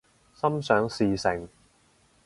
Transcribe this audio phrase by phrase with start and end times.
[0.33, 1.47] 心想事成